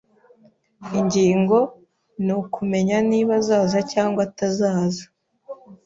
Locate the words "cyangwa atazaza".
3.91-5.03